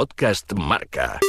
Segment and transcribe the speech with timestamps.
[0.00, 1.20] Podcast Marca.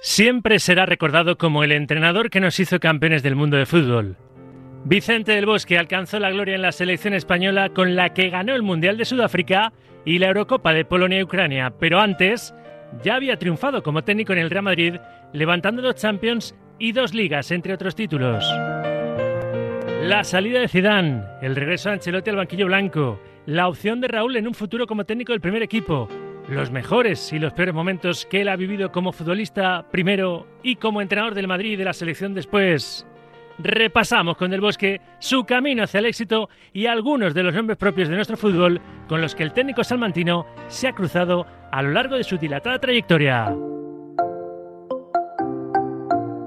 [0.00, 4.16] Siempre será recordado como el entrenador que nos hizo campeones del mundo de fútbol.
[4.84, 8.62] Vicente del Bosque alcanzó la gloria en la selección española con la que ganó el
[8.62, 9.72] Mundial de Sudáfrica
[10.04, 12.54] y la Eurocopa de Polonia y Ucrania, pero antes
[13.02, 15.00] ya había triunfado como técnico en el Real Madrid,
[15.32, 18.44] levantando dos Champions y dos ligas, entre otros títulos.
[20.02, 24.36] La salida de Zidane, el regreso de Ancelotti al banquillo blanco, la opción de Raúl
[24.36, 26.08] en un futuro como técnico del primer equipo,
[26.48, 31.00] los mejores y los peores momentos que él ha vivido como futbolista primero y como
[31.00, 33.06] entrenador del Madrid y de la selección después.
[33.58, 38.08] Repasamos con Del Bosque su camino hacia el éxito y algunos de los nombres propios
[38.08, 42.16] de nuestro fútbol con los que el técnico salmantino se ha cruzado a lo largo
[42.16, 43.54] de su dilatada trayectoria.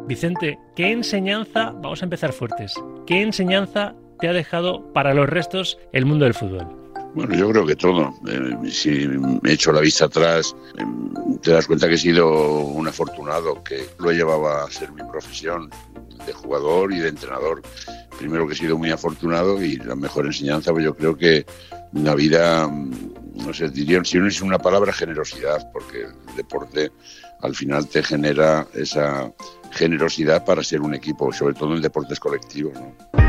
[0.07, 2.73] Vicente, ¿qué enseñanza, vamos a empezar fuertes,
[3.07, 6.84] qué enseñanza te ha dejado para los restos el mundo del fútbol?
[7.15, 8.13] Bueno, yo creo que todo.
[8.27, 10.83] Eh, si me echo la vista atrás, eh,
[11.41, 15.01] te das cuenta que he sido un afortunado, que lo he llevado a ser mi
[15.01, 15.69] profesión
[16.25, 17.61] de jugador y de entrenador.
[18.19, 21.45] Primero que he sido muy afortunado y la mejor enseñanza, pues yo creo que
[21.93, 26.91] la vida, no sé, diría, si no es una palabra, generosidad, porque el deporte
[27.41, 29.31] al final te genera esa
[29.71, 32.73] generosidad para ser un equipo, sobre todo en deportes colectivos.
[32.73, 33.24] ¿no?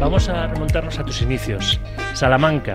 [0.00, 1.78] Vamos a remontarnos a tus inicios.
[2.14, 2.72] Salamanca.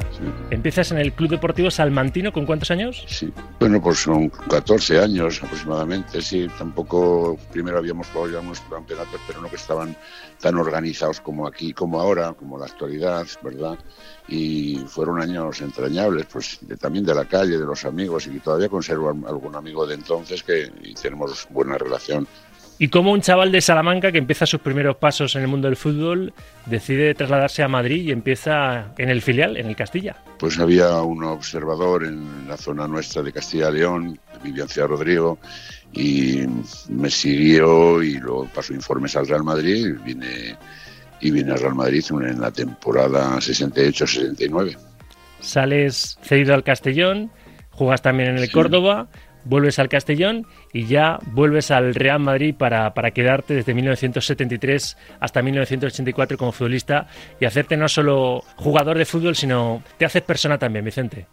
[0.52, 3.04] ¿Empiezas en el Club Deportivo Salmantino con cuántos años?
[3.08, 6.48] Sí, bueno, pues son 14 años aproximadamente, sí.
[6.56, 9.98] Tampoco, primero habíamos jugado ya unos campeonatos, pero no que estaban
[10.40, 13.80] tan organizados como aquí, como ahora, como la actualidad, ¿verdad?
[14.28, 19.10] Y fueron años entrañables, pues también de la calle, de los amigos, y todavía conservo
[19.10, 22.28] algún amigo de entonces que y tenemos buena relación.
[22.78, 25.78] Y como un chaval de Salamanca que empieza sus primeros pasos en el mundo del
[25.78, 26.34] fútbol
[26.66, 30.18] decide trasladarse a Madrid y empieza en el filial, en el Castilla.
[30.38, 35.40] Pues había un observador en la zona nuestra de Castilla-León, Viviancia Rodrigo,
[35.94, 36.42] y
[36.90, 40.58] me siguió y luego pasó informes al Real Madrid y vine,
[41.22, 44.78] y vine al Real Madrid en la temporada 68-69.
[45.40, 47.32] Sales cedido al Castellón,
[47.72, 49.08] jugas también en el Córdoba,
[49.46, 55.42] vuelves al Castellón y ya vuelves al Real Madrid para, para, quedarte desde 1973 hasta
[55.42, 57.08] 1984 como futbolista
[57.40, 61.28] y hacerte no solo jugador de fútbol, sino te haces persona también, Vicente.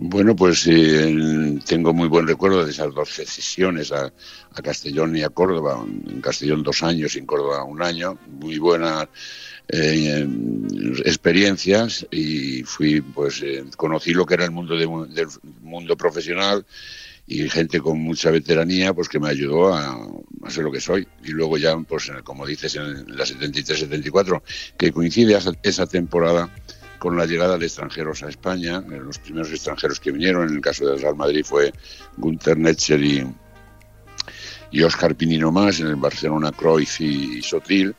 [0.00, 5.22] Bueno, pues eh, tengo muy buen recuerdo de esas dos sesiones a, a, Castellón y
[5.24, 5.84] a Córdoba.
[6.08, 8.16] En Castellón dos años en Córdoba un año.
[8.28, 9.08] Muy buenas
[9.70, 10.26] eh,
[11.04, 15.28] experiencias y fui, pues, eh, conocí lo que era el mundo de, del
[15.62, 16.64] mundo profesional
[17.28, 19.92] y gente con mucha veteranía pues que me ayudó a,
[20.42, 21.06] a, ser lo que soy.
[21.22, 24.42] Y luego ya pues como dices en la 73-74
[24.78, 26.50] que coincide esa, esa, temporada
[26.98, 28.80] con la llegada de extranjeros a España.
[28.80, 31.72] Los primeros extranjeros que vinieron en el caso del Real Madrid fue
[32.16, 33.26] Gunter Netzer y,
[34.70, 37.94] y Oscar Pinino más en el Barcelona Cruyff y Sotil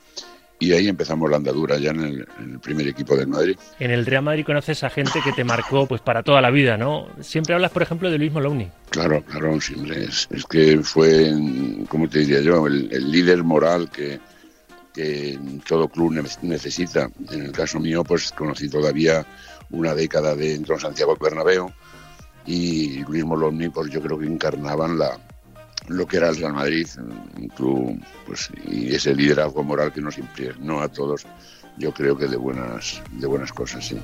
[0.59, 3.58] y ahí empezamos la andadura ya en el, en el, primer equipo del Madrid.
[3.80, 6.78] En el Real Madrid conoces a gente que te marcó pues para toda la vida,
[6.78, 7.08] ¿no?
[7.22, 8.70] Siempre hablas, por ejemplo, de Luis Moloni.
[8.90, 11.31] Claro, claro, siempre es, es que fue,
[11.88, 12.68] ¿cómo te diría yo?
[12.68, 14.20] El, el líder moral que,
[14.94, 17.09] que, todo club necesita.
[17.31, 19.26] En el caso mío, pues conocí todavía
[19.72, 21.72] una década dentro de Santiago Bernabéu
[22.46, 25.18] y Luis Moloni, pues yo creo que encarnaban la,
[25.89, 30.17] lo que era el Real Madrid, un club, pues, y ese liderazgo moral que nos
[30.17, 31.25] impregnó a todos,
[31.77, 33.99] yo creo que de buenas, de buenas cosas, sí.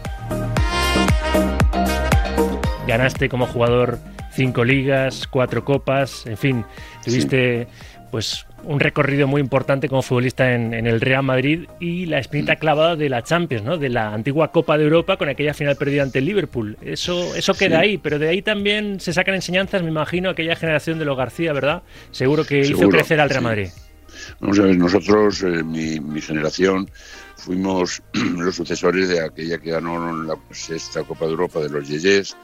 [2.88, 4.00] Ganaste como jugador
[4.32, 6.66] cinco ligas, cuatro copas, en fin,
[7.04, 7.95] tuviste sí.
[8.16, 12.56] Pues un recorrido muy importante como futbolista en, en, el Real Madrid y la espinita
[12.56, 13.78] clavada de la Champions, ¿no?
[13.78, 16.78] de la antigua Copa de Europa con aquella final perdida ante el Liverpool.
[16.82, 17.84] Eso, eso queda sí.
[17.84, 21.52] ahí, pero de ahí también se sacan enseñanzas, me imagino, aquella generación de los García,
[21.52, 21.84] ¿verdad?
[22.12, 23.44] Seguro que Seguro, hizo crecer al Real sí.
[23.44, 23.68] Madrid.
[24.40, 26.90] Vamos a ver, nosotros, eh, mi, mi, generación,
[27.36, 32.38] fuimos los sucesores de aquella que ganó la sexta Copa de Europa de los Yeyes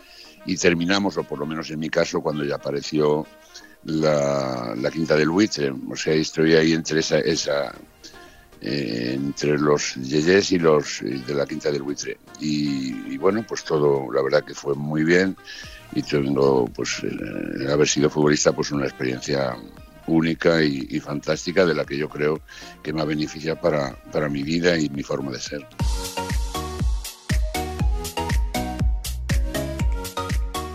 [0.45, 3.25] y terminamos, o por lo menos en mi caso, cuando ya apareció
[3.85, 7.73] la, la quinta del buitre, o sea, estoy ahí entre esa, esa
[8.63, 12.19] eh, entre los Yeyes y los eh, de la quinta del buitre.
[12.39, 15.35] Y, bueno, pues todo, la verdad que fue muy bien
[15.93, 19.57] y tengo, pues, el haber sido futbolista, pues una experiencia
[20.05, 22.41] única y, y, fantástica de la que yo creo
[22.83, 25.67] que me ha beneficiado para, para mi vida y mi forma de ser.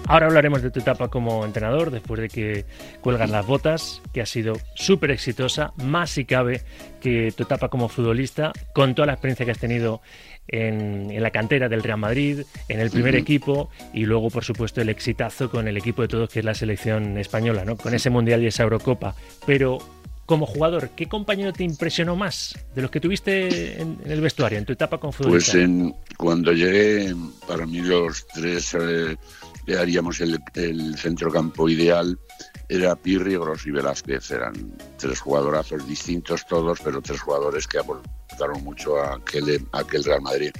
[0.08, 2.64] Ahora hablaremos de tu etapa como entrenador, después de que
[3.00, 6.62] cuelgas las botas, que ha sido súper exitosa, más si cabe
[7.00, 10.00] que tu etapa como futbolista, con toda la experiencia que has tenido
[10.48, 14.88] en, la cantera del Real Madrid, en el primer equipo y luego, por supuesto, el
[14.88, 17.76] exitazo con el equipo de todos que es la selección española, ¿no?
[17.76, 19.14] Con ese Mundial y esa Eurocopa.
[19.44, 19.78] Pero
[20.24, 24.64] como jugador, ¿qué compañero te impresionó más de los que tuviste en, el vestuario, en
[24.64, 25.52] tu etapa con futbolista?
[25.52, 27.14] Pues en, cuando llegué,
[27.46, 29.16] para mí los tres eh,
[29.74, 30.38] haríamos el,
[30.96, 32.18] centrocampo ideal,
[32.68, 34.30] era Pirri, Gross y Velázquez.
[34.30, 40.04] Eran tres jugadorazos distintos todos, pero tres jugadores que aportaron mucho a aquel, a aquel
[40.04, 40.52] Real Madrid.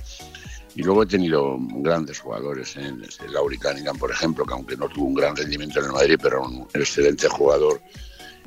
[0.75, 4.89] Y luego he tenido grandes jugadores, en este, Lauri Cunningham, por ejemplo, que aunque no
[4.89, 7.81] tuvo un gran rendimiento en el Madrid, pero era un excelente jugador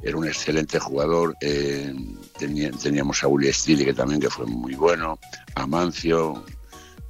[0.02, 1.36] era un excelente jugador.
[1.42, 1.94] Eh,
[2.38, 5.20] teníamos a Uli Stili, que también que fue muy bueno,
[5.56, 6.44] Amancio,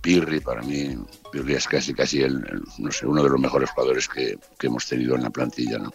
[0.02, 0.96] Pirri, para mí,
[1.32, 2.42] Pirri es casi, casi el,
[2.78, 5.78] no sé, uno de los mejores jugadores que, que hemos tenido en la plantilla.
[5.78, 5.94] ¿no?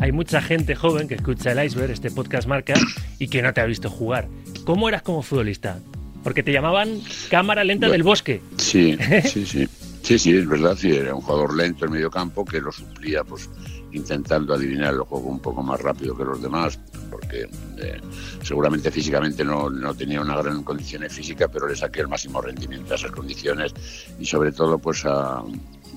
[0.00, 2.74] Hay mucha gente joven que escucha el Iceberg, este podcast marca,
[3.18, 4.28] y que no te ha visto jugar.
[4.64, 5.80] ¿Cómo eras como futbolista?
[6.22, 7.00] Porque te llamaban
[7.30, 8.40] cámara lenta del bosque.
[8.56, 9.68] Sí, sí, sí.
[10.02, 13.24] Sí, sí, es verdad, sí, era un jugador lento en medio campo que lo suplía
[13.24, 13.48] pues
[13.94, 16.78] intentando adivinar el juego un poco más rápido que los demás,
[17.10, 17.48] porque
[17.78, 18.00] eh,
[18.42, 22.92] seguramente físicamente no, no, tenía una gran condición física, pero le saqué el máximo rendimiento
[22.92, 23.74] a esas condiciones
[24.18, 25.42] y sobre todo pues a,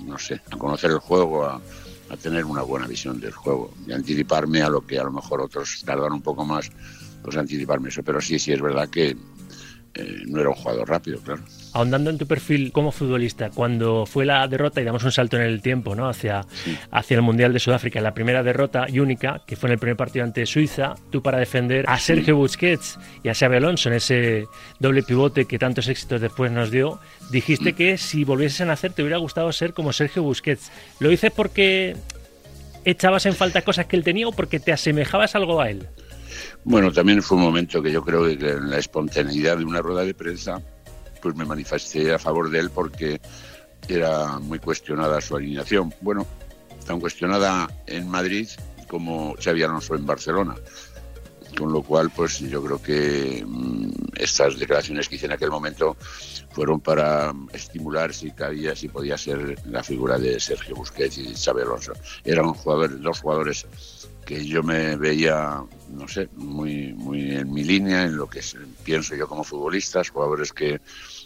[0.05, 1.61] no sé, a conocer el juego, a,
[2.09, 5.41] a tener una buena visión del juego y anticiparme a lo que a lo mejor
[5.41, 6.71] otros tardan un poco más,
[7.23, 8.03] pues anticiparme eso.
[8.03, 9.17] Pero sí, sí, es verdad que
[9.93, 11.41] eh, no era un jugador rápido, claro.
[11.73, 15.43] Ahondando en tu perfil como futbolista, cuando fue la derrota, y damos un salto en
[15.43, 16.07] el tiempo, ¿no?
[16.07, 16.45] Hacia,
[16.91, 19.97] hacia el Mundial de Sudáfrica, la primera derrota y única, que fue en el primer
[19.97, 24.45] partido ante Suiza, tú para defender a Sergio Busquets y a Xavi Alonso en ese
[24.79, 26.99] doble pivote que tantos éxitos después nos dio,
[27.31, 30.71] dijiste que si volvieses a nacer te hubiera gustado ser como Sergio Busquets.
[30.99, 31.95] ¿Lo dices porque
[32.85, 35.87] echabas en falta cosas que él tenía o porque te asemejabas algo a él?
[36.63, 40.03] Bueno, también fue un momento que yo creo que en la espontaneidad de una rueda
[40.03, 40.61] de prensa,
[41.21, 43.19] pues me manifesté a favor de él porque
[43.87, 45.93] era muy cuestionada su alineación.
[46.01, 46.25] Bueno,
[46.85, 48.47] tan cuestionada en Madrid
[48.87, 50.55] como Xavi Alonso en Barcelona.
[51.57, 55.97] Con lo cual, pues yo creo que mm, estas declaraciones que hice en aquel momento
[56.51, 61.61] fueron para estimular si cabía, si podía ser la figura de Sergio Busquets y Xavi
[61.61, 61.93] Alonso.
[62.23, 63.65] Eran jugadores, dos jugadores
[64.25, 68.41] que yo me veía, no sé, muy, muy en mi línea, en lo que
[68.83, 70.81] pienso yo como futbolista, jugadores que,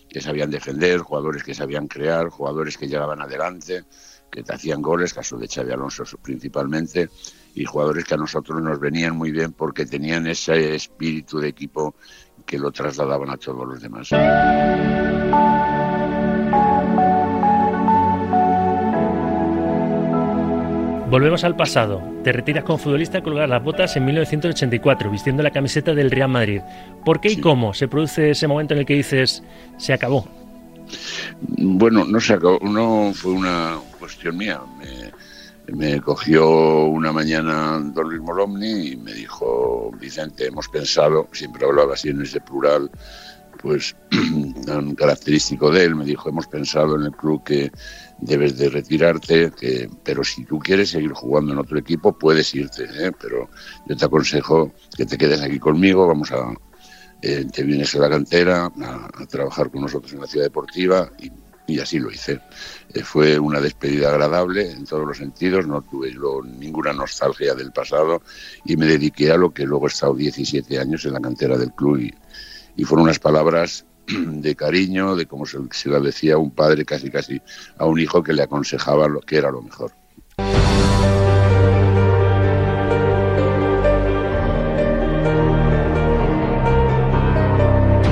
[0.09, 3.83] que sabían defender, jugadores que sabían crear, jugadores que llegaban adelante,
[4.31, 7.09] que te hacían goles, caso de Xavi Alonso principalmente,
[7.53, 11.95] y jugadores que a nosotros nos venían muy bien porque tenían ese espíritu de equipo
[12.45, 14.09] que lo trasladaban a todos los demás.
[21.11, 22.01] Volvemos al pasado.
[22.23, 26.29] Te retiras como futbolista a colgar las botas en 1984, vistiendo la camiseta del Real
[26.29, 26.61] Madrid.
[27.03, 29.43] ¿Por qué y cómo se produce ese momento en el que dices,
[29.77, 30.25] se acabó?
[31.41, 34.61] Bueno, no se acabó, no fue una cuestión mía.
[35.67, 41.95] Me, cogió una mañana don Luis Molomni y me dijo, Vicente, hemos pensado, siempre hablaba
[41.95, 42.89] así en ese plural,
[43.61, 43.97] pues
[44.65, 47.69] tan característico de él, me dijo, hemos pensado en el club que
[48.21, 49.51] debes de retirarte,
[50.03, 53.12] pero si tú quieres seguir jugando en otro equipo, puedes irte, ¿eh?
[53.19, 53.50] pero
[53.88, 56.53] yo te aconsejo que te quedes aquí conmigo, vamos a,
[57.22, 61.31] eh, te vienes a la cantera a, trabajar con nosotros en la ciudad deportiva y,
[61.79, 62.41] así lo hice.
[62.93, 66.13] Eh, fue una despedida agradable en todos los sentidos, no tuve
[66.60, 68.22] ninguna nostalgia del pasado
[68.65, 71.72] y me dediqué a lo que luego he estado 17 años en la cantera del
[71.72, 72.13] club y,
[72.75, 77.10] y fueron unas palabras de cariño, de como se, se lo decía un padre casi
[77.10, 77.41] casi
[77.77, 79.91] a un hijo que le aconsejaba lo que era lo mejor.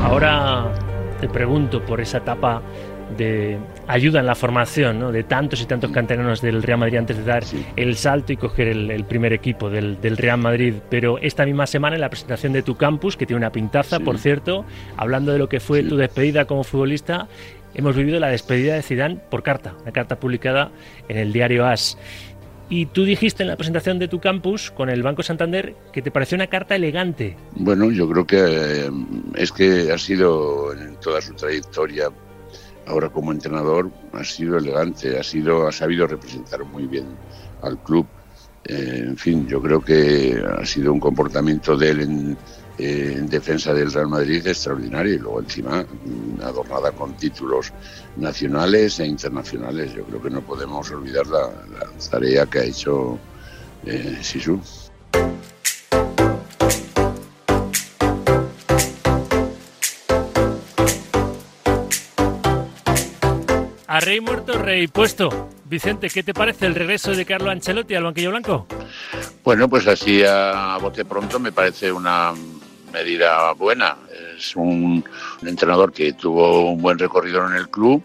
[0.04, 0.74] Ahora
[1.20, 2.62] te pregunto por esa etapa
[3.20, 7.24] de ayuda en la formación de tantos y tantos canteranos del Real Madrid antes de
[7.24, 7.44] dar
[7.76, 10.76] el salto y coger el, primer equipo del, Real Madrid.
[10.90, 14.18] Pero esta misma semana en la presentación de tu campus, que tiene una pintaza, por
[14.18, 14.66] cierto,
[14.98, 17.28] hablando de lo que fue tu despedida como futbolista,
[17.76, 20.72] hemos vivido la despedida de Zidane por carta, una carta publicada
[21.10, 21.98] en el diario AS.
[22.72, 26.12] Y tú dijiste en la presentación de tu campus con el Banco Santander que te
[26.12, 27.36] pareció una carta elegante.
[27.56, 28.92] Bueno, yo creo que eh,
[29.36, 32.10] es que ha sido en toda su trayectoria
[32.90, 37.06] ahora como entrenador ha sido elegante, ha sido, ha sabido representar muy bien
[37.62, 38.06] al club.
[38.66, 42.38] Eh, en fin, yo creo que ha sido un comportamiento de él en,
[42.78, 45.86] eh, en defensa del Real Madrid extraordinaria y luego encima
[46.44, 47.72] adornada con títulos
[48.18, 49.94] nacionales e internacionales.
[49.94, 51.52] Yo creo que no podemos olvidar la,
[52.10, 53.20] tarea que ha hecho
[53.86, 54.18] eh.
[64.00, 65.50] Rey muerto, rey puesto.
[65.66, 68.68] Vicente, ¿qué te parece el regreso de Carlo Ancelotti al banquillo blanco?
[69.44, 72.34] Bueno, pues así a bote pronto me parece una
[72.94, 73.98] medida buena.
[74.38, 75.04] Es un,
[75.42, 78.04] entrenador que tuvo un buen recorrido en el club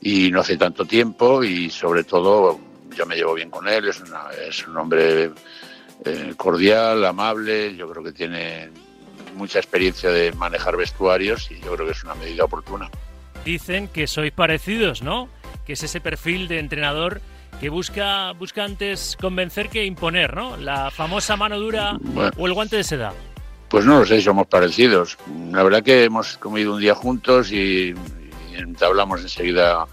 [0.00, 2.60] y no hace tanto tiempo y sobre todo
[2.96, 4.02] yo me llevo bien con él, es,
[4.48, 5.32] es un hombre
[6.04, 8.70] eh, cordial, amable, yo creo que tiene
[9.34, 12.90] mucha experiencia de manejar vestuarios y yo creo que es una medida oportuna.
[13.46, 15.28] Dicen que sois parecidos, ¿no?
[15.64, 17.20] Que es ese perfil de entrenador
[17.60, 20.56] que busca, busca antes convencer que imponer, ¿no?
[20.56, 21.96] La famosa mano dura
[22.36, 23.12] o el guante de seda.
[23.68, 25.16] Pues no lo sé, somos parecidos.
[25.52, 27.94] La verdad que hemos comido un día juntos y,
[28.52, 29.86] entablamos enseguida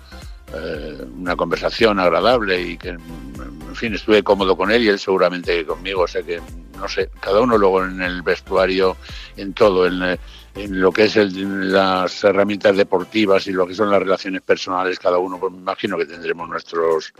[0.51, 5.63] eh, una conversación agradable y que, en fin, estuve cómodo con él y él seguramente
[5.63, 6.01] conmigo.
[6.01, 6.41] O sea que,
[6.79, 8.97] no sé, cada uno luego en el vestuario,
[9.37, 10.17] en todo, en,
[10.55, 15.39] lo que es las herramientas deportivas y lo que son las relaciones personales, cada uno,
[15.39, 17.13] pues me imagino que tendremos nuestros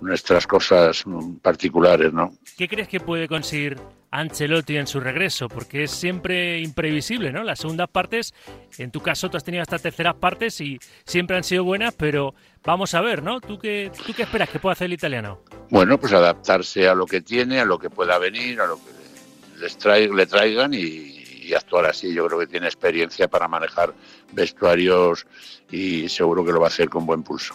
[0.00, 1.04] nuestras cosas
[1.40, 2.32] particulares, ¿no?
[2.56, 3.78] ¿Qué crees que puede conseguir
[4.10, 5.48] Ancelotti en su regreso?
[5.48, 7.42] Porque es siempre imprevisible, ¿no?
[7.42, 8.34] Las segundas partes,
[8.78, 12.34] en tu caso tú has tenido hasta terceras partes y siempre han sido buenas, pero
[12.64, 13.40] vamos a ver, ¿no?
[13.40, 15.40] ¿Tú qué, tú qué esperas que pueda hacer el italiano?
[15.70, 19.60] Bueno, pues adaptarse a lo que tiene, a lo que pueda venir, a lo que
[19.60, 19.78] les
[20.10, 21.13] le traigan y,
[21.44, 22.12] y actuar así.
[22.12, 23.94] Yo creo que tiene experiencia para manejar
[24.32, 25.26] vestuarios
[25.70, 27.54] y seguro que lo va a hacer con buen pulso.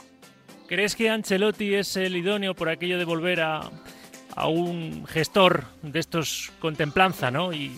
[0.67, 3.71] ¿Crees que Ancelotti es el idóneo por aquello de volver a,
[4.45, 7.51] un gestor de estos contemplanza, ¿no?
[7.51, 7.75] Y,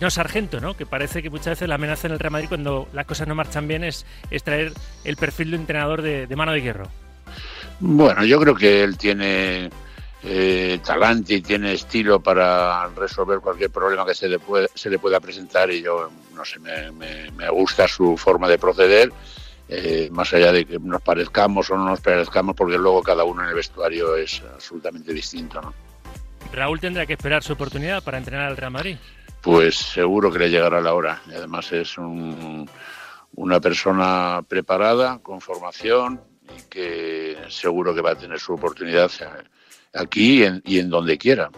[0.00, 0.76] no sargento, ¿no?
[0.76, 3.36] Que parece que muchas veces la amenaza en el Real Madrid cuando las cosas no
[3.36, 4.04] marchan bien es,
[4.42, 4.72] traer
[5.04, 6.88] el perfil de entrenador de, mano de hierro.
[7.78, 9.70] Bueno, yo creo que él tiene
[10.24, 14.38] eh, talante y tiene estilo para resolver cualquier problema que se le,
[14.74, 19.12] se le pueda presentar y yo, no sé, me gusta su forma de proceder
[19.68, 23.42] eh, más allá de que nos parezcamos o no nos parezcamos, porque luego cada uno
[23.42, 25.60] en el vestuario es absolutamente distinto.
[25.60, 25.74] ¿no?
[26.52, 28.96] Raúl tendrá que esperar su oportunidad para entrenar al Real Madrid.
[29.40, 31.22] Pues seguro que le llegará la hora.
[31.30, 36.20] Y además es una persona preparada, con formación
[36.56, 39.10] y que seguro que va a tener su oportunidad
[39.94, 41.50] aquí y en donde quiera.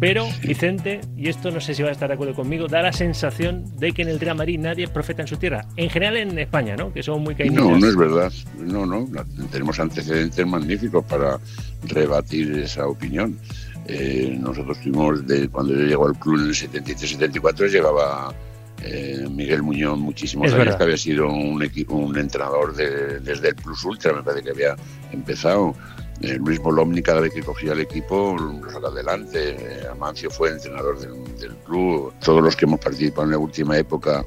[0.00, 2.92] Pero, Vicente, y esto no sé si va a estar de acuerdo conmigo, da la
[2.92, 5.64] sensación de que en el Real Madrid nadie es profeta en su tierra.
[5.76, 6.92] En general en España, ¿no?
[6.92, 7.56] Que son muy caídos.
[7.56, 8.30] No, no es verdad.
[8.58, 9.08] No, no.
[9.50, 11.38] Tenemos antecedentes magníficos para
[11.84, 13.38] rebatir esa opinión.
[13.86, 18.34] Eh, nosotros tuvimos, de, cuando yo llego al club en el 73-74, llegaba
[18.82, 24.12] eh, Miguel Muñoz muchísimos años, que había sido un, un entrenador desde el Plus Ultra,
[24.12, 24.76] me parece que había
[25.12, 25.74] empezado.
[26.20, 29.56] Eh, Luis Bolomni cada vez que cogía el equipo lo saca adelante.
[29.58, 32.14] Eh, Amancio fue entrenador del, club.
[32.24, 34.24] Todos los que hemos participado en la última época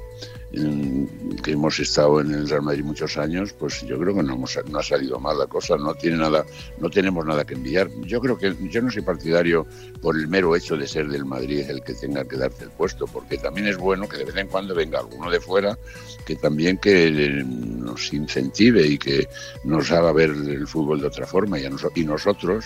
[0.51, 4.79] que hemos estado en el Real Madrid muchos años, pues yo creo que no, no
[4.79, 6.45] ha salido mal la cosa, no tiene nada,
[6.79, 7.89] no tenemos nada que enviar.
[8.01, 9.65] Yo creo que yo no soy partidario
[10.01, 13.05] por el mero hecho de ser del Madrid el que tenga que darte el puesto,
[13.07, 15.77] porque también es bueno que de vez en cuando venga alguno de fuera
[16.25, 19.27] que también que nos incentive y que
[19.63, 22.65] nos haga ver el fútbol de otra forma y, y nosotros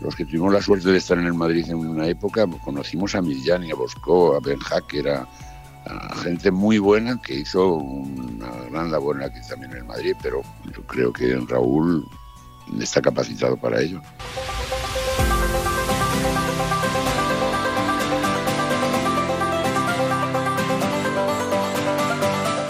[0.00, 3.20] los que tuvimos la suerte de estar en el Madrid en una época, conocimos a
[3.20, 5.28] Millán, a Bosco, a Ben Hacker, a,
[6.22, 10.42] gente muy buena que hizo una gran labor aquí también en Madrid, pero
[10.74, 12.06] yo creo que Raúl
[12.80, 14.00] está capacitado para ello.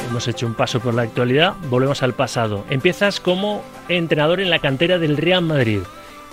[0.08, 2.64] Hemos hecho un paso por la actualidad, volvemos al pasado.
[2.68, 5.80] Empiezas como entrenador en la cantera del Real Madrid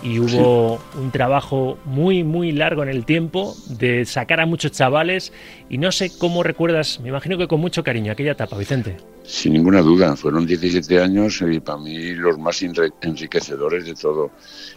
[0.04, 5.34] y hubo un trabajo muy, muy largo en el tiempo de sacar a muchos chavales
[5.70, 8.98] y no sé cómo recuerdas, me imagino que con mucho cariño aquella etapa, Vicente.
[9.24, 14.32] Sin ninguna duda, fueron 17 años y para mí los más enriquecedores de todo.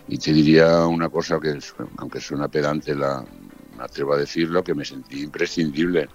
[0.09, 1.57] Y te diría una cosa que,
[1.99, 3.25] aunque suena pedante, la,
[3.77, 6.09] me atrevo a decirlo, que me sentí imprescindible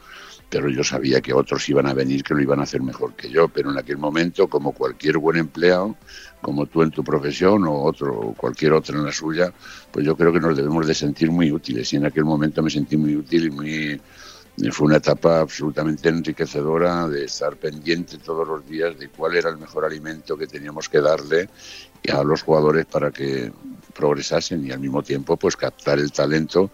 [0.50, 3.30] pero yo sabía que otros iban a venir que lo iban a hacer mejor que
[3.30, 5.96] yo, pero en aquel momento, como cualquier buen empleado,
[6.46, 9.52] como tú en tu profesión o otro cualquier otro en la suya,
[9.92, 12.70] pues yo creo que nos debemos de sentir muy útiles y en aquel momento me
[12.70, 14.02] sentí muy útil y muy
[14.72, 19.58] fue una etapa absolutamente enriquecedora de estar pendiente todos los días de cuál era el
[19.58, 21.50] mejor alimento que teníamos que darle
[22.14, 23.52] a los jugadores para que
[23.96, 26.70] progresasen y al mismo tiempo pues captar el talento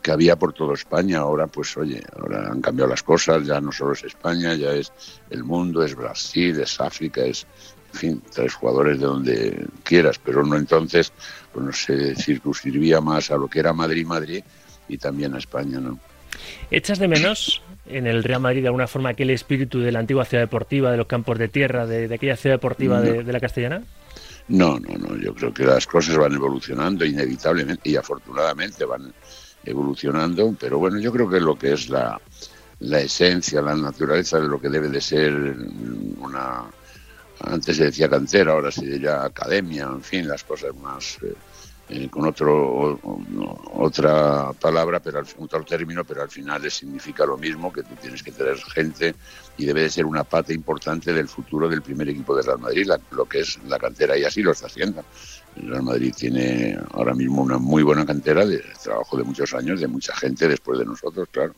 [0.00, 1.18] que había por toda España.
[1.18, 4.92] Ahora pues oye, ahora han cambiado las cosas, ya no solo es España, ya es
[5.30, 7.44] el mundo, es Brasil, es África, es
[7.96, 11.12] en fin, tres jugadores de donde quieras, pero no entonces
[11.52, 14.44] pues no se circunscribía más a lo que era Madrid-Madrid
[14.86, 15.98] y también a España, ¿no?
[16.70, 20.26] ¿Echas de menos en el Real Madrid de alguna forma aquel espíritu de la antigua
[20.26, 23.82] ciudad deportiva, de los campos de tierra, de, aquella ciudad deportiva de, la Castellana?
[24.48, 25.16] No, no, no.
[25.16, 29.10] Yo creo que las cosas van evolucionando inevitablemente y afortunadamente van
[29.64, 32.20] evolucionando, pero bueno, yo creo que lo que es la,
[32.80, 35.32] la esencia, la naturaleza de lo que debe de ser
[36.20, 36.64] una...
[37.40, 41.18] Antes se decía cantera, ahora se diría academia, en fin, las cosas más...
[41.22, 41.34] Eh,
[41.88, 42.98] eh, con otro
[43.74, 48.24] otra palabra, pero al, otro término, pero al final significa lo mismo, que tú tienes
[48.24, 49.14] que tener gente
[49.56, 52.90] y debe de ser una pata importante del futuro del primer equipo de Real Madrid,
[53.12, 55.04] lo que es la cantera, y así lo está haciendo.
[55.54, 59.80] El Real Madrid tiene ahora mismo una muy buena cantera de trabajo de muchos años,
[59.80, 61.54] de mucha gente después de nosotros, claro.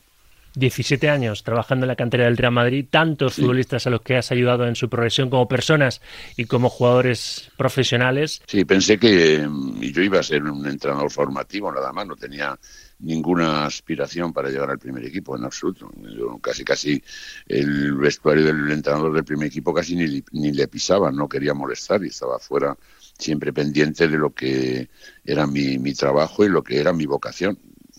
[0.59, 4.31] 17 años trabajando en la cantera del Real Madrid, tantos futbolistas a los que has
[4.31, 6.01] ayudado en su progresión como personas
[6.37, 8.41] y como jugadores profesionales.
[8.45, 12.57] Sí, pensé que mm, yo iba a ser un entrenador formativo nada más, no tenía
[12.99, 15.89] ninguna aspiración para llegar al primer equipo en absoluto.
[16.15, 17.01] Yo casi casi
[17.47, 22.03] el vestuario del entrenador del primer equipo casi ni, ni le pisaba, no quería molestar
[22.03, 22.75] y estaba fuera
[23.17, 24.89] siempre pendiente de lo que
[25.23, 27.57] era mi, mi trabajo y lo que era mi vocación.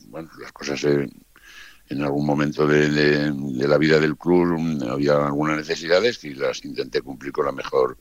[0.09, 1.09] Bueno, las cosas se
[1.91, 2.89] en algún momento de,
[3.67, 7.99] la vida del club había algunas necesidades y las intenté cumplir con la mejor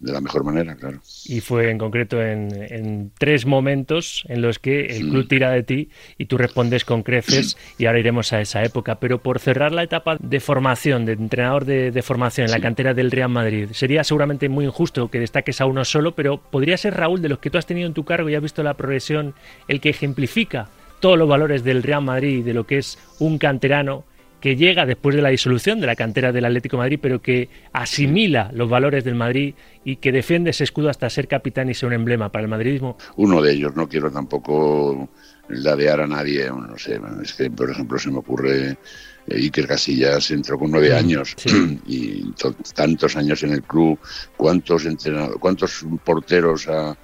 [0.00, 1.00] de la mejor manera, claro.
[1.24, 5.88] Y fue en concreto en, tres momentos en los que el club tira de ti
[6.16, 9.00] y tú respondes con creces y ahora iremos a esa época.
[9.00, 13.10] Pero por cerrar la etapa de formación, de entrenador de, formación en la cantera del
[13.10, 17.20] Real Madrid, sería seguramente muy injusto que destaques a uno solo, pero podría ser Raúl
[17.20, 19.34] de los que tú has tenido en tu cargo y has visto la progresión
[19.66, 24.04] el que ejemplifica todos los valores del Real Madrid, de lo que es un canterano
[24.40, 27.48] que llega después de la disolución de la cantera del Atlético de Madrid, pero que
[27.72, 31.88] asimila los valores del Madrid y que defiende ese escudo hasta ser capitán y ser
[31.88, 32.96] un emblema para el madridismo?
[33.16, 35.08] Uno de ellos, no quiero tampoco
[35.48, 38.76] ladear a nadie, no sé, es que por ejemplo se me ocurre
[39.26, 41.34] eh, Iker Casillas entró con nueve años
[41.86, 42.32] y
[42.74, 43.98] tantos años en el club,
[44.36, 46.96] cuántos entrenadores, cuántos porteros ha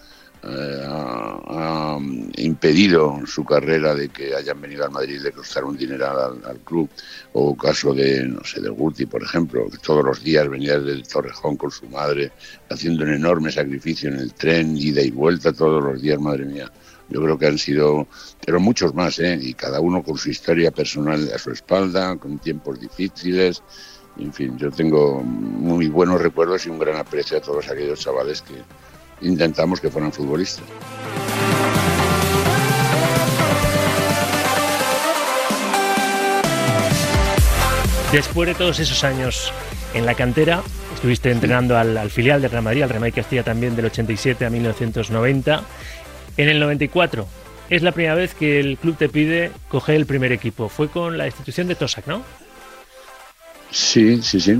[0.46, 1.98] eh, ha,
[2.36, 6.06] impedido su carrera de que hayan venido al Madrid de costar un dinero
[6.44, 6.90] al, club,
[7.32, 11.02] o caso de, no sé, de Guti, por ejemplo, que todos los días venía desde
[11.04, 12.32] Torrejón con su madre,
[12.68, 16.70] haciendo un enorme sacrificio en el tren, ida y vuelta todos los días, madre mía.
[17.08, 18.06] Yo creo que han sido,
[18.44, 19.38] pero muchos más, ¿eh?
[19.40, 23.62] y cada uno con su historia personal a su espalda, con tiempos difíciles.
[24.18, 28.42] En fin, yo tengo muy buenos recuerdos y un gran aprecio a todos aquellos chavales
[28.42, 28.54] que,
[29.20, 30.64] intentamos que fueran futbolistas.
[38.12, 39.52] Después de todos esos años
[39.92, 40.62] en la cantera,
[40.94, 45.64] estuviste entrenando al, filial de Real Madrid, al Real Castilla también del 87 a 1990.
[46.36, 47.26] En el 94
[47.70, 50.68] es la primera vez que el club te pide coger el primer equipo.
[50.68, 52.22] Fue con la institución de Tosac, ¿no?
[53.74, 54.52] Sí, sí, sí.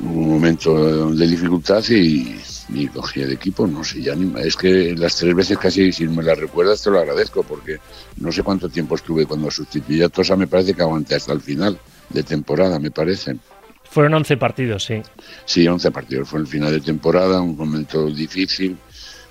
[0.00, 2.36] Un momento de dificultad y,
[2.68, 6.06] y cogí el equipo, no sé, ya ni, es que las tres veces casi, si
[6.06, 7.78] me las recuerdas, te lo agradezco, porque
[8.18, 11.40] no sé cuánto tiempo estuve cuando sustituí a Tosa, me parece que aguanté hasta el
[11.40, 11.80] final
[12.10, 13.36] de temporada, me parece.
[13.82, 15.02] Fueron 11 partidos, sí.
[15.46, 18.76] Sí, 11 partidos, fue el final de temporada, un momento difícil,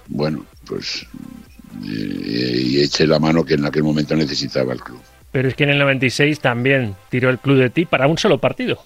[0.10, 1.08] bueno, pues
[1.86, 5.00] eh, y eché la mano que en aquel momento necesitaba el club.
[5.32, 8.40] Pero es que en el 96 también tiró el club de ti para un solo
[8.40, 8.84] partido.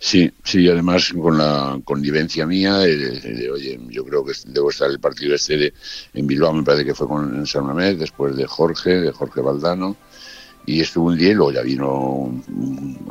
[0.00, 5.00] Sí, sí, además con la connivencia mía, de, oye, yo creo que debo estar el
[5.00, 5.74] partido este de,
[6.14, 9.40] en Bilbao, me parece que fue con en San Mamés, después de Jorge, de Jorge
[9.40, 9.96] Valdano,
[10.66, 12.32] y estuvo un día y luego ya vino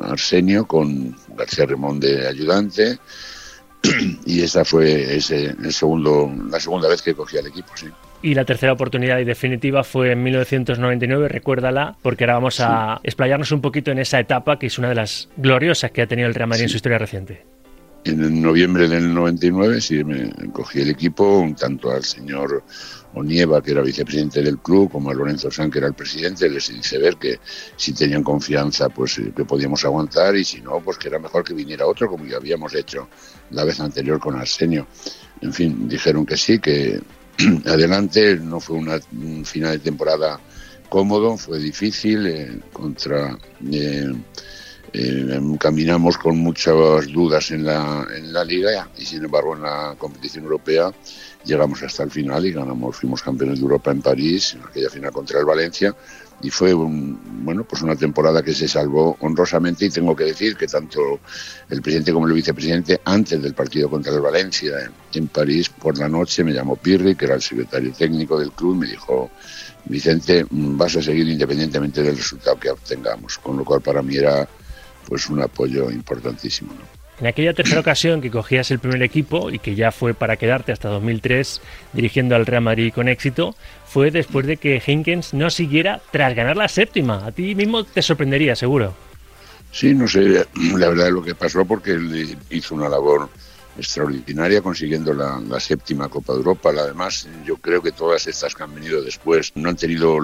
[0.02, 3.00] Arsenio con García Remón de ayudante,
[4.26, 7.88] y esa fue ese, el segundo, la segunda vez que cogí al equipo, sí.
[8.22, 13.52] Y la tercera oportunidad y definitiva fue en 1999, recuérdala, porque ahora vamos a explayarnos
[13.52, 16.34] un poquito en esa etapa que es una de las gloriosas que ha tenido el
[16.34, 17.46] Real Madrid en su historia reciente.
[18.06, 22.64] En noviembre del 99 sí me cogí el equipo, tanto al señor
[23.14, 26.70] Onieva, que era vicepresidente del club, como a Lorenzo San, que era el presidente, les
[26.70, 27.40] hice ver que
[27.76, 31.44] si tenían confianza, pues eh, que podíamos aguantar y si no, pues que era mejor
[31.44, 33.10] que viniera otro, como ya habíamos hecho
[33.52, 34.88] la vez anterior con Arsenio.
[35.42, 37.00] En fin, dijeron que sí, que
[37.66, 38.38] adelante.
[38.38, 40.40] No fue una, un final de temporada
[40.90, 42.28] cómodo, fue difícil.
[42.28, 43.38] Eh, contra
[43.72, 44.12] eh,
[44.94, 49.96] eh, caminamos con muchas dudas en la, en la liga y sin embargo en la
[49.98, 50.92] competición europea
[51.48, 55.12] llegamos hasta el final y ganamos, fuimos campeones de Europa en París, en aquella final
[55.12, 55.96] contra el Valencia,
[56.42, 60.56] y fue un, bueno, pues una temporada que se salvó honrosamente y tengo que decir
[60.56, 61.20] que tanto
[61.70, 66.08] el presidente como el vicepresidente antes del partido contra el Valencia en, París por la
[66.08, 69.32] noche me llamó Pirri, que era el secretario técnico del club, me dijo
[69.86, 74.48] Vicente, vas a seguir independientemente del resultado que obtengamos, con lo cual para mí era
[75.08, 76.74] pues un apoyo importantísimo.
[77.20, 80.72] En aquella tercera ocasión que cogías el primer equipo y que ya fue para quedarte
[80.72, 81.62] hasta 2003
[81.94, 83.56] dirigiendo al Real Madrid con éxito,
[83.88, 87.26] fue después de que Hinkens no siguiera tras ganar la séptima.
[87.26, 88.94] A ti mismo te sorprendería, seguro.
[89.72, 93.30] Sí, no sé la verdad lo que pasó porque él hizo una labor
[93.78, 96.70] extraordinaria consiguiendo la, séptima Copa de Europa.
[96.70, 100.20] Además, yo creo que todas estas que han venido después no han tenido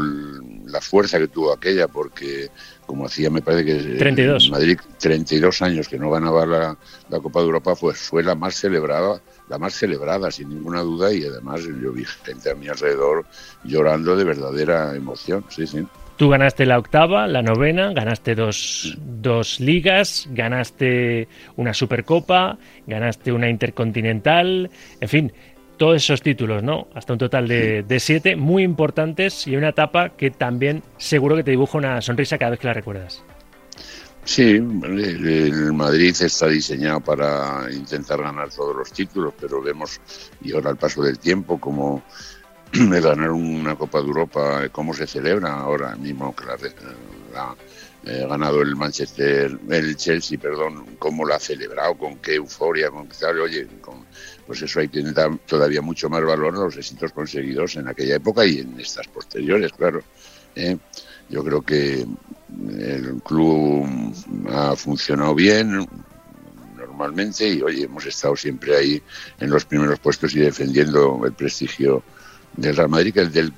[0.73, 2.49] la fuerza que tuvo aquella porque
[2.85, 4.45] como hacía me parece que 32.
[4.45, 6.77] en Madrid 32 años que no ganaba la,
[7.09, 11.13] la Copa de Europa pues fue la más celebrada la más celebrada sin ninguna duda
[11.13, 13.25] y además yo vi gente a mi alrededor
[13.63, 19.59] llorando de verdadera emoción sí sí Tú ganaste la octava, la novena, ganaste dos, dos,
[19.59, 24.69] ligas, ganaste una Supercopa, ganaste una Intercontinental,
[25.01, 25.33] en fin,
[25.77, 26.87] todos esos títulos, ¿no?
[26.93, 31.43] Hasta un total de, de, siete, muy importantes y una etapa que también seguro que
[31.43, 33.23] te dibuja una sonrisa cada vez que la recuerdas.
[34.25, 39.99] Sí, el Madrid está diseñado para intentar ganar todos los títulos, pero vemos,
[40.41, 42.01] y ahora al paso del tiempo, como
[42.71, 46.53] de ganar una Copa de Europa, cómo se celebra ahora mismo que la,
[47.35, 47.55] ha
[48.05, 53.09] eh, ganado el Manchester, el Chelsea, perdón, cómo la ha celebrado, con qué euforia, con
[53.09, 53.67] qué tal, oye,
[54.45, 55.03] pues eso hay que
[55.45, 60.03] todavía mucho más valor los éxitos conseguidos en aquella época y en estas posteriores, claro.
[60.55, 60.77] ¿eh?
[61.29, 62.05] Yo creo que
[62.69, 63.87] el club
[64.49, 65.87] ha funcionado bien,
[66.77, 69.01] normalmente y hoy hemos estado siempre ahí
[69.39, 72.03] en los primeros puestos y defendiendo el prestigio
[72.55, 73.53] del Real Madrid, del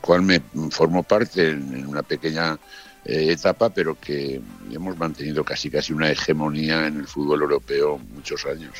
[0.00, 2.58] cual me formo parte en una pequeña
[3.04, 8.44] eh, etapa, pero que hemos mantenido casi casi una hegemonía en el fútbol europeo muchos
[8.46, 8.72] años.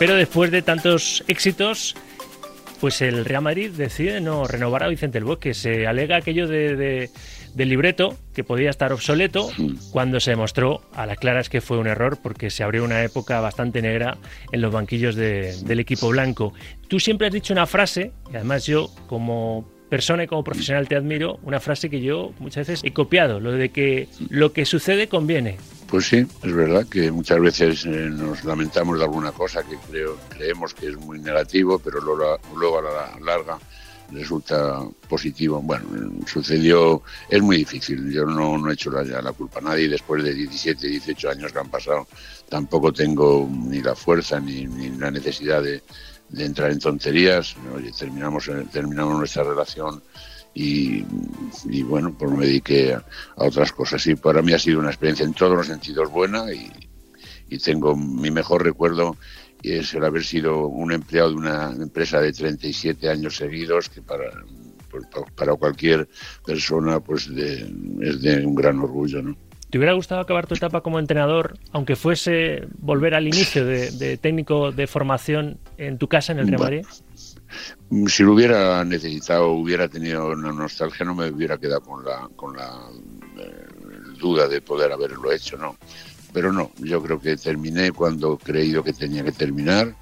[0.00, 1.94] Pero después de tantos éxitos,
[2.80, 5.54] pues el Real Madrid decide no renovar a Vicente el Bosque.
[5.54, 7.10] Se alega aquello de
[7.54, 9.50] del libreto que podía estar obsoleto
[9.90, 13.40] cuando se demostró a las claras que fue un error porque se abrió una época
[13.40, 14.16] bastante negra
[14.52, 16.52] en los banquillos del equipo blanco.
[16.88, 20.96] Tú siempre has dicho una frase, y además yo como persona y como profesional te
[20.96, 25.08] admiro, una frase que yo muchas veces he copiado, lo de que lo que sucede
[25.08, 25.56] conviene.
[25.90, 30.16] Pues sí, es verdad que muchas veces eh, nos lamentamos de alguna cosa que creo,
[30.28, 33.58] creemos que es muy negativo, pero luego, a la larga
[34.12, 35.60] resulta positivo.
[35.60, 35.84] Bueno,
[36.26, 40.22] sucedió, es muy difícil, yo no, no he hecho la, la culpa a nadie, después
[40.22, 42.06] de 17, 18 años que han pasado,
[42.48, 45.82] tampoco tengo ni la fuerza ni, la necesidad de,
[46.28, 47.56] de, entrar en tonterías.
[47.74, 50.00] Oye, terminamos, terminamos nuestra relación
[50.54, 51.04] y,
[51.64, 53.04] y, bueno, pues me dediqué a,
[53.36, 54.06] otras cosas.
[54.06, 56.70] Y para mí ha sido una experiencia en todos los sentidos buena y,
[57.48, 59.16] y tengo mi mejor recuerdo
[59.62, 64.24] es el haber sido un empleado de una empresa de 37 años seguidos, que para,
[64.90, 66.08] pues, para cualquier
[66.44, 69.22] persona pues es de un gran orgullo.
[69.22, 69.36] ¿no?
[69.70, 74.72] ¿Te hubiera gustado acabar tu etapa como entrenador, aunque fuese volver al inicio de, técnico
[74.72, 76.86] de formación en tu casa en el Real Madrid?
[78.06, 82.56] si lo hubiera necesitado, hubiera tenido una nostalgia, no me hubiera quedado con la, con
[82.56, 82.78] la
[83.38, 83.66] eh,
[84.20, 85.76] duda de poder haberlo hecho, ¿no?
[86.32, 89.94] pero no, yo creo que terminé cuando creído que tenía que terminar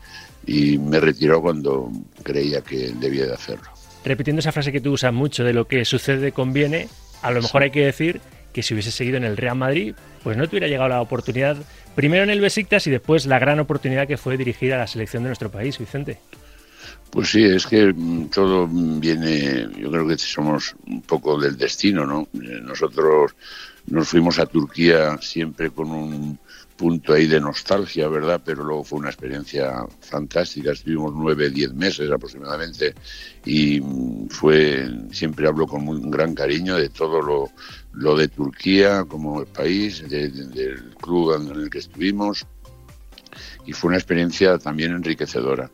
[0.47, 1.91] y me retiró cuando
[2.23, 3.69] creía que debía de hacerlo.
[4.05, 6.89] Repitiendo esa frase que tú usas mucho de lo que sucede conviene,
[7.23, 8.21] a lo mejor hay que decir
[8.53, 11.57] que si hubiese seguido en el Real Madrid, pues no te hubiera llegado la oportunidad,
[11.95, 15.23] primero en el Besiktas y después la gran oportunidad que fue dirigir a la selección
[15.23, 16.19] de nuestro país, Vicente.
[17.11, 22.05] Pues sí, es que mm, todo viene, yo creo que somos un poco del destino,
[22.05, 22.29] ¿no?
[22.35, 23.35] Eh, nosotros
[23.87, 26.39] nos fuimos a Turquía siempre con un
[26.79, 28.41] punto ahí de nostalgia, ¿verdad?
[28.43, 30.71] Pero luego fue una experiencia fantástica.
[30.71, 32.95] Estuvimos nueve, diez meses aproximadamente
[33.45, 37.51] y mm, fue, siempre hablo con un gran cariño de todo lo,
[37.93, 42.47] lo de Turquía como el país, del club en el que estuvimos
[43.67, 45.71] y fue una experiencia también enriquecedora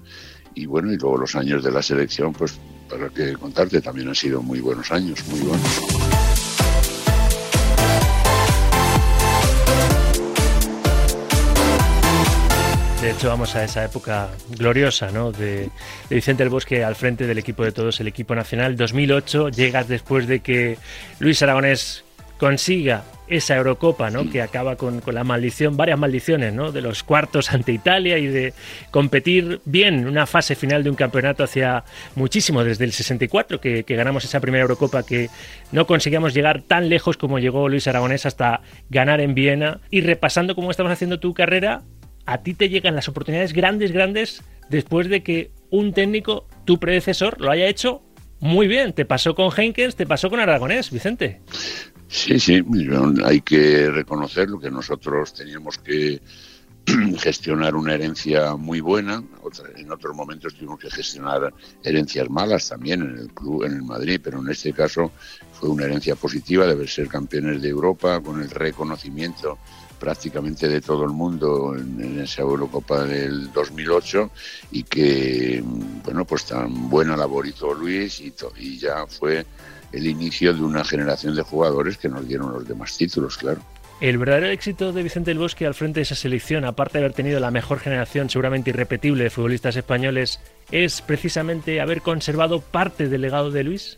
[0.55, 4.15] y bueno, y luego los años de la selección, pues para que contarte, también han
[4.15, 6.04] sido muy buenos años, muy buenos.
[13.05, 15.31] De hecho, vamos a esa época gloriosa ¿no?
[15.31, 15.69] de,
[16.09, 18.77] de, Vicente el Bosque al frente del equipo de todos, el equipo nacional.
[18.77, 20.79] 2008, llegas después de que
[21.19, 22.03] Luis Aragonés
[22.39, 24.31] consiga esa Eurocopa, ¿no?
[24.31, 26.73] Que acaba con, la maldición, varias maldiciones, ¿no?
[26.73, 28.53] De los cuartos ante Italia y de
[28.91, 31.85] competir bien una fase final de un campeonato hacia
[32.17, 35.31] muchísimo, desde el 64 que, que ganamos esa primera Eurocopa que
[35.73, 39.81] no conseguíamos llegar tan lejos como llegó Luis Aragonés hasta ganar en Viena.
[39.91, 41.83] Y repasando cómo estamos haciendo tu carrera,
[42.27, 47.41] a ti te llegan las oportunidades grandes, grandes, después de que un técnico, tu predecesor,
[47.41, 48.03] lo haya hecho
[48.41, 48.93] muy bien.
[48.93, 51.41] Te pasó con Henkens, te pasó con Aragonés, Vicente.
[52.09, 52.63] Sí, sí,
[53.25, 56.21] hay que reconocerlo, que nosotros teníamos que
[57.19, 59.23] gestionar una herencia muy buena,
[59.77, 64.21] en otros momentos tuvimos que gestionar herencias malas también en el club, en el Madrid,
[64.23, 65.13] pero en este caso
[65.53, 69.59] fue una herencia positiva de ser campeones de Europa con el reconocimiento
[69.99, 74.31] prácticamente de todo el mundo en, esa Eurocopa del 2008
[74.73, 75.63] y que,
[76.05, 79.45] bueno, pues tan buena labor hizo Luis y ya fue
[79.93, 83.61] el inicio de una generación de jugadores que nos dieron los demás títulos, claro.
[84.01, 87.15] El verdadero éxito de Vicente del Bosque al frente de esa selección, aparte de haber
[87.15, 90.41] tenido la mejor generación seguramente irrepetible de futbolistas españoles,
[90.73, 93.97] es precisamente haber conservado parte del legado de Luis.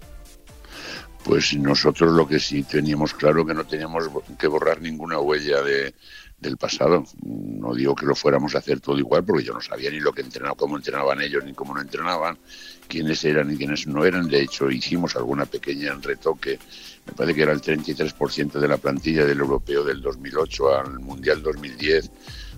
[1.26, 4.08] Pues nosotros lo que sí teníamos claro que no teníamos
[4.38, 5.92] que borrar ninguna huella de,
[6.38, 7.04] del pasado.
[7.24, 10.12] No digo que lo fuéramos a hacer todo igual, porque yo no sabía ni lo
[10.12, 12.38] que entrenaba, cómo entrenaban ellos, ni cómo no entrenaban,
[12.86, 14.28] quiénes eran y quiénes no eran.
[14.28, 16.60] De hecho, hicimos alguna pequeña retoque,
[17.06, 21.42] me parece que era el 33% de la plantilla del europeo del 2008 al Mundial
[21.42, 22.10] 2010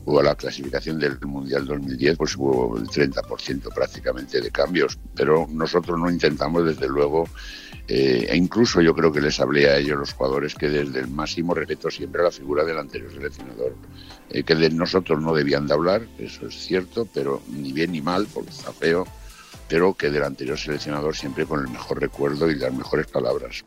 [0.04, 4.98] o a la clasificación del Mundial 2010, pues hubo el 30% prácticamente de cambios.
[5.14, 7.28] Pero nosotros no intentamos, desde luego,
[7.90, 11.09] eh, e incluso yo creo que les hablé a ellos, los jugadores, que desde el
[11.09, 13.74] máximo respeto siempre a la figura del anterior seleccionador,
[14.29, 18.03] eh, que de nosotros no debían de hablar, eso es cierto, pero ni bien ni
[18.03, 19.07] mal, porque está feo,
[19.68, 23.64] pero que del anterior seleccionador siempre con el mejor recuerdo y las mejores palabras.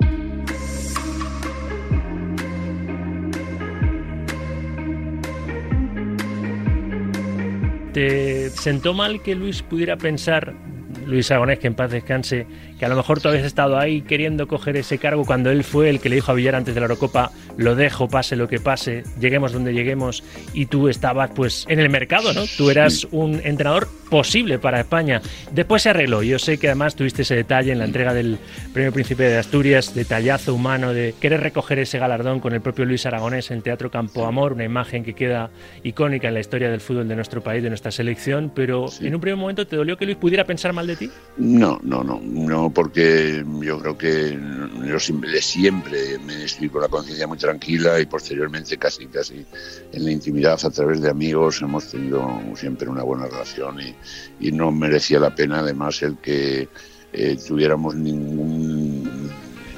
[7.92, 10.71] ¿Te sentó mal que Luis pudiera pensar
[11.12, 12.48] Luis Aragonés, que en paz descanse,
[12.80, 15.90] que a lo mejor tú habías estado ahí queriendo coger ese cargo cuando él fue
[15.90, 18.60] el que le dijo a Villar antes de la Eurocopa, lo dejo, pase lo que
[18.60, 22.44] pase, lleguemos donde lleguemos, y tú estabas pues en el mercado, ¿no?
[22.58, 25.22] Tú eras un entrenador posible para España.
[25.52, 26.22] Después se arregló.
[26.22, 28.38] Yo sé que además tuviste ese detalle en la entrega del
[28.74, 33.06] Premio Príncipe de Asturias, detallazo humano de querer recoger ese galardón con el propio Luis
[33.06, 35.50] Aragonés en el Teatro Campo Amor, una imagen que queda
[35.84, 39.22] icónica en la historia del fútbol de nuestro país, de nuestra selección, pero en un
[39.22, 41.10] primer momento te dolió que Luis pudiera pensar mal de ti.
[41.38, 44.38] No, no, no, no, porque yo creo que
[44.86, 49.46] yo siempre, siempre me estoy con la conciencia muy tranquila y posteriormente casi, casi
[49.94, 53.96] en la intimidad a través de amigos hemos tenido siempre una buena relación y,
[54.40, 56.70] no merecía la pena además el que
[57.14, 59.30] eh, tuviéramos ningún,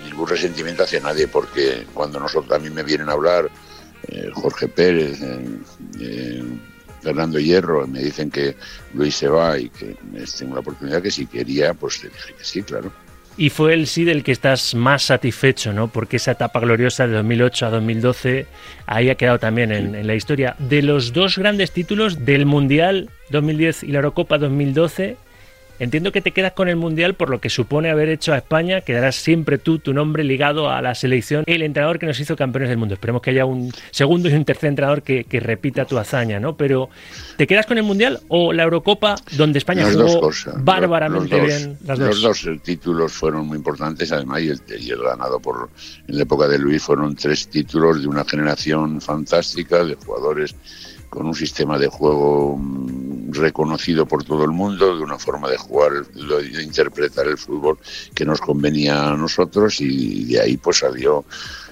[0.05, 3.49] ningún resentimiento hacia nadie porque cuando nosotros a mí me vienen a hablar
[4.07, 5.19] eh, Jorge Pérez,
[5.99, 6.43] eh,
[7.01, 8.55] Fernando Hierro me dicen que
[8.93, 9.95] Luis se va y que
[10.37, 12.91] tengo la oportunidad que si quería, pues le dije que sí, claro.
[13.35, 15.87] Y fue el sí del que estás más satisfecho, ¿no?
[15.87, 18.45] Porque esa etapa gloriosa de 2008 a 2012
[18.85, 20.55] ahí ha quedado también en, en la historia.
[20.59, 25.17] De los dos grandes títulos del Mundial 2010 y la Eurocopa 2012,
[25.83, 28.79] Entiendo que te quedas con el Mundial por lo que supone haber hecho a España,
[28.79, 32.69] quedarás siempre tú, tu nombre ligado a la selección, el entrenador que nos hizo campeones
[32.69, 32.93] del mundo.
[32.93, 36.55] Esperemos que haya un segundo y un tercer entrenador que, repita tu hazaña, ¿no?
[36.55, 36.89] Pero,
[37.35, 41.77] ¿te quedas con el Mundial o la Eurocopa, donde España jugó bárbaramente bien?
[41.85, 44.49] los dos títulos fueron muy importantes, además, y
[44.91, 45.69] el, ganado por
[46.07, 50.55] en la época de Luis fueron tres títulos de una generación fantástica de jugadores
[51.13, 52.59] con un sistema de juego
[53.29, 57.77] reconocido por todo el mundo, de una forma de jugar, de interpretar el fútbol
[58.15, 61.23] que nos convenía a nosotros y de ahí pues salió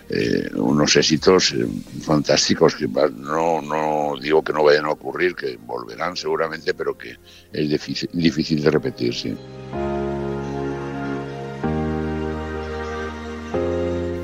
[0.10, 1.66] eh, unos éxitos eh,
[2.04, 7.18] fantásticos que no, no digo que no vayan a ocurrir, que volverán seguramente, pero que
[7.52, 9.36] es difícil, difícil de repetir, sí.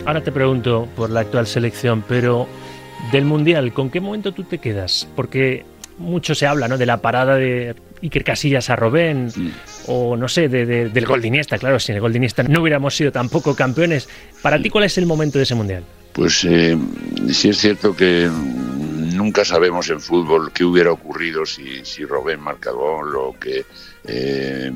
[0.05, 2.47] Ahora te pregunto por la actual selección, pero
[3.11, 5.07] del Mundial, ¿con qué momento tú te quedas?
[5.15, 5.65] Porque
[5.97, 6.77] mucho se habla ¿no?
[6.77, 9.31] de la parada de Iker Casillas a Robén,
[9.87, 11.21] o no sé, de, del gol
[11.59, 12.13] claro, sin el gol
[12.49, 14.07] no hubiéramos sido tampoco campeones.
[14.41, 15.83] Para ti, ¿cuál es el momento de ese Mundial?
[16.13, 16.77] Pues eh,
[17.31, 18.29] sí es cierto que
[19.13, 23.65] nunca sabemos en fútbol qué hubiera ocurrido si, si Robén marca gol o que
[24.05, 24.71] eh,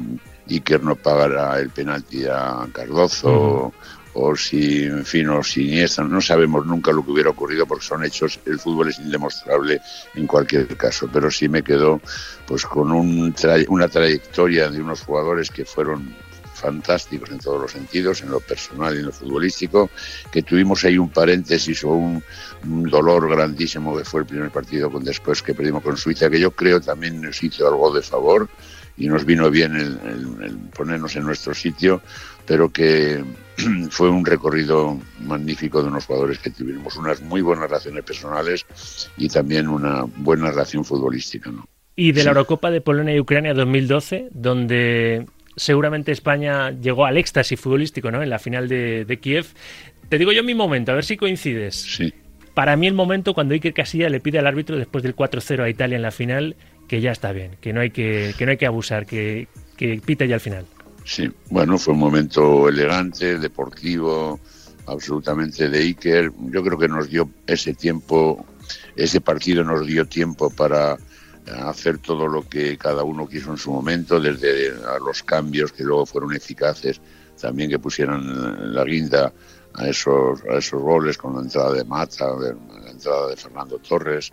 [0.49, 3.73] Iker no pagara el penalti a Cardozo
[4.13, 8.03] o si, en fin, o Iniesta, no sabemos nunca lo que hubiera ocurrido porque son
[8.03, 9.79] hechos, el fútbol es indemostrable
[10.15, 12.01] en cualquier caso, pero sí me quedo
[12.45, 13.33] pues con un
[13.69, 16.13] una trayectoria de unos jugadores que fueron
[16.61, 19.89] fantásticos en todos los sentidos, en lo personal y en lo futbolístico,
[20.31, 22.23] que tuvimos ahí un paréntesis o un,
[22.63, 26.51] dolor grandísimo que fue el primer partido con después que perdimos con Suiza, que yo
[26.51, 28.47] creo también nos hizo algo de favor
[28.97, 32.01] y nos vino bien el ponernos en nuestro sitio,
[32.45, 33.23] pero que
[33.89, 38.65] fue un recorrido magnífico de unos jugadores que tuvimos unas muy buenas relaciones personales
[39.17, 41.51] y también una buena relación futbolística.
[41.51, 41.65] ¿no?
[41.95, 45.25] Y de la Eurocopa de Polonia y Ucrania 2012, donde
[45.55, 48.23] seguramente España llegó al éxtasis futbolístico ¿no?
[48.23, 49.47] en la final de, Kiev.
[50.09, 51.75] Te digo yo mi momento, a ver si coincides.
[51.75, 52.13] Sí.
[52.53, 55.69] Para mí el momento cuando Iker Casilla le pide al árbitro después del 4-0 a
[55.69, 56.55] Italia en la final
[56.87, 60.01] que ya está bien, que no hay que, que, no hay que abusar, que, que
[60.05, 60.65] pita ya al final.
[61.03, 64.39] Sí, bueno, fue un momento elegante, deportivo,
[64.85, 66.31] absolutamente de Iker.
[66.51, 68.45] Yo creo que nos dio ese tiempo,
[68.95, 70.97] ese partido nos dio tiempo para
[71.63, 76.05] hacer todo lo que cada uno quiso en su momento, desde los cambios que luego
[76.05, 77.01] fueron eficaces,
[77.39, 79.33] también que pusieran la guinda
[79.73, 84.31] a esos, a esos goles con la entrada de Mata, la entrada de Fernando Torres,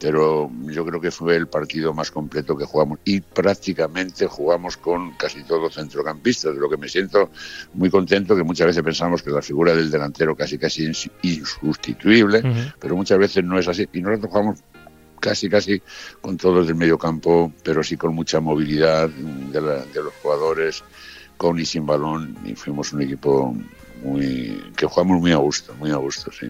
[0.00, 2.98] pero yo creo que fue el partido más completo que jugamos.
[3.04, 7.30] Y prácticamente jugamos con casi todos centrocampistas, de lo que me siento
[7.74, 12.42] muy contento, que muchas veces pensamos que la figura del delantero casi casi es insustituible,
[12.78, 13.86] pero muchas veces no es así.
[13.92, 14.60] Y nosotros jugamos
[15.20, 15.82] casi casi
[16.22, 20.82] con todos del medio campo, pero sí con mucha movilidad de, de los jugadores,
[21.36, 23.54] con y sin balón, y fuimos un equipo
[24.02, 26.48] muy que jugamos muy a gusto, muy a gusto, sí.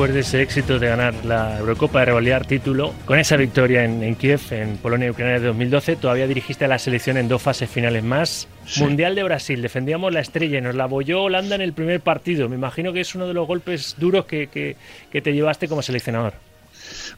[0.00, 4.14] Después de ese éxito de ganar la Eurocopa, de revalidar título, con esa victoria en,
[4.14, 7.68] Kiev, en Polonia y Ucrania de 2012, todavía dirigiste a la selección en dos fases
[7.68, 8.48] finales más.
[8.78, 12.48] Mundial de Brasil, defendíamos la estrella y nos la abolló Holanda en el primer partido.
[12.48, 16.32] Me imagino que es uno de los golpes duros que, que, te llevaste como seleccionador.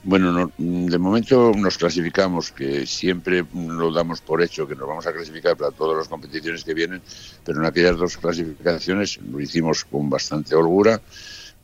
[0.02, 5.12] Bueno, de momento nos clasificamos, que siempre lo damos por hecho que nos vamos a
[5.12, 7.00] clasificar para todas las competiciones que vienen,
[7.44, 11.00] pero en aquellas dos clasificaciones lo hicimos con bastante holgura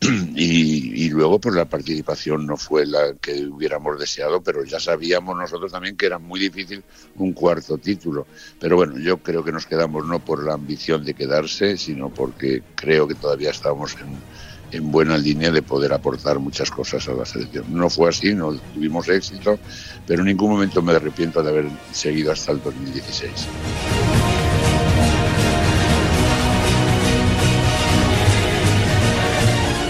[0.36, 5.72] y, luego pues la participación no fue la que hubiéramos deseado, pero ya sabíamos nosotros
[5.72, 6.84] también que era muy difícil
[7.16, 8.26] un cuarto título.
[8.60, 12.62] Pero bueno, yo creo que nos quedamos no por la ambición de quedarse, sino porque
[12.76, 17.24] creo que todavía estábamos en, en buena línea de poder aportar muchas cosas a la
[17.24, 17.64] selección.
[17.68, 19.58] No fue así, no tuvimos éxito,
[20.06, 24.07] pero en ningún momento me arrepiento de haber seguido hasta el 2016.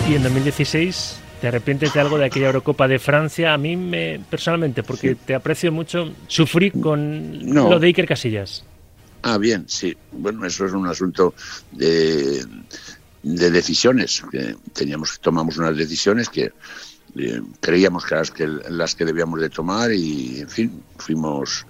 [0.08, 3.52] Y en 2016 te arrepientes de algo de aquella Eurocopa de Francia.
[3.52, 8.64] A mí me personalmente, porque te aprecio mucho, sufrí con lo de Iker Casillas.
[9.22, 9.94] Ah, bien, sí.
[10.12, 11.34] Bueno, eso es un asunto
[11.72, 12.42] de,
[13.22, 14.24] de decisiones.
[14.32, 16.52] Que teníamos, tomamos unas decisiones que
[17.16, 21.66] eh, creíamos que las, que las que debíamos de tomar y, en fin, fuimos...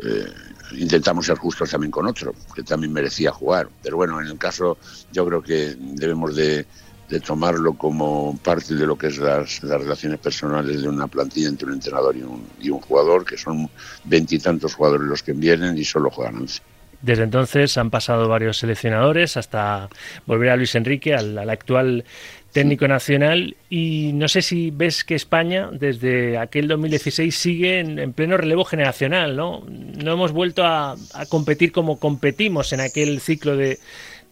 [0.00, 0.32] Eh,
[0.72, 3.68] intentamos ser justos también con otro, que también merecía jugar.
[3.82, 4.78] Pero bueno, en el caso
[5.12, 6.64] yo creo que debemos de
[7.10, 11.66] de tomarlo como parte de lo que es las, relaciones personales de una plantilla entre
[11.66, 13.68] un entrenador y un, y un jugador, que son
[14.04, 16.62] veintitantos jugadores los que vienen y solo juegan once.
[17.02, 19.88] Desde entonces han pasado varios seleccionadores hasta
[20.26, 22.04] volver a Luis Enrique, al, actual
[22.52, 23.56] técnico nacional.
[23.70, 29.34] Y no sé si ves que España, desde aquel 2016, sigue en, pleno relevo generacional,
[29.34, 29.64] ¿no?
[29.66, 30.96] No hemos vuelto a,
[31.30, 33.78] competir como competimos en aquel ciclo de,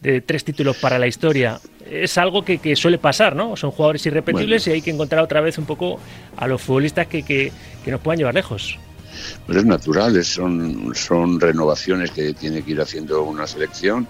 [0.01, 1.61] de tres títulos para la historia.
[1.91, 3.57] Es algo que, suele pasar, ¿no?
[3.57, 5.99] Son jugadores irrepetibles y hay que encontrar otra vez un poco
[6.37, 7.53] a los futbolistas que, que,
[7.87, 8.79] nos puedan llevar lejos.
[9.47, 14.07] Pues es natural, son, son renovaciones que tiene que ir haciendo una selección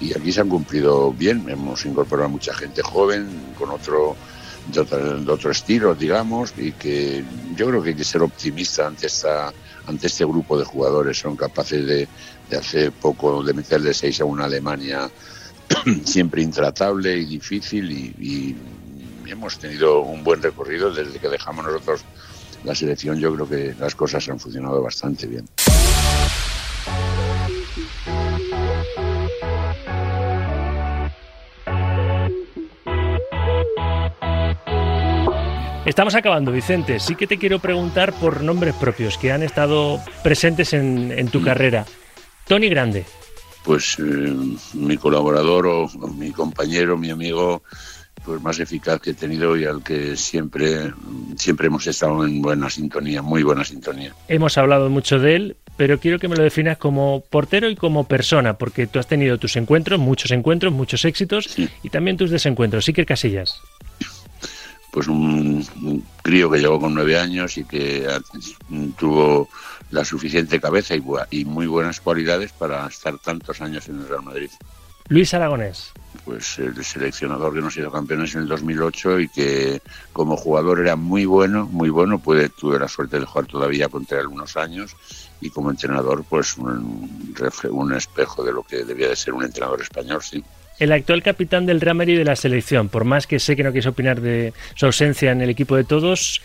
[0.00, 1.48] y aquí se han cumplido bien.
[1.48, 4.16] Hemos incorporado a mucha gente joven con otro
[4.66, 7.24] de otro, estilo, digamos, y que
[7.56, 9.52] yo creo que hay que ser optimista ante esta
[9.86, 11.18] ante este grupo de jugadores.
[11.18, 12.08] Son capaces de,
[12.50, 15.10] de hacer poco, de meterle seis a una Alemania
[16.04, 18.56] siempre intratable y difícil y,
[19.26, 22.02] hemos tenido un buen recorrido desde que dejamos nosotros
[22.64, 23.18] la selección.
[23.18, 25.48] Yo creo que las cosas han funcionado bastante bien.
[35.92, 36.98] Estamos acabando, Vicente.
[37.00, 41.40] Sí que te quiero preguntar por nombres propios que han estado presentes en, en tu
[41.40, 41.44] mm.
[41.44, 41.84] carrera.
[42.48, 43.04] Tony Grande,
[43.62, 44.34] pues eh,
[44.72, 47.62] mi colaborador o, mi compañero, mi amigo,
[48.24, 50.94] pues más eficaz que he tenido y al que siempre,
[51.36, 54.14] siempre hemos estado en buena sintonía, muy buena sintonía.
[54.28, 58.04] Hemos hablado mucho de él, pero quiero que me lo definas como portero y como
[58.04, 62.88] persona, porque tú has tenido tus encuentros, muchos encuentros, muchos éxitos y también tus desencuentros.
[62.88, 63.60] Iker Casillas.
[64.92, 65.66] Pues un,
[66.22, 68.06] crío que llegó con nueve años y que
[68.96, 69.48] tuvo
[69.90, 74.22] la suficiente cabeza y, y muy buenas cualidades para estar tantos años en el Real
[74.22, 74.50] Madrid.
[75.08, 75.92] Luis Aragonés.
[76.24, 79.82] Pues el seleccionador que nos hizo campeones en el 2008 y que
[80.12, 82.18] como jugador era muy bueno, muy bueno.
[82.18, 84.94] Pude, tuve la suerte de jugar todavía contra algunos años
[85.40, 87.34] y como entrenador, pues un,
[87.70, 90.44] un espejo de lo que debía de ser un entrenador español, sí.
[90.78, 93.70] El actual capitán del Real Madrid de la selección, por más que sé que no
[93.70, 96.42] quieres opinar de su ausencia en el equipo de todos,